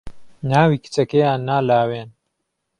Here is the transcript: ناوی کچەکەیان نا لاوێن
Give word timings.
ناوی 0.49 0.77
کچەکەیان 0.83 1.39
نا 1.47 1.57
لاوێن 1.67 2.09